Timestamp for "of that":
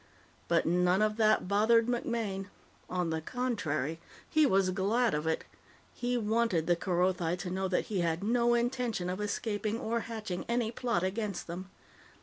1.03-1.47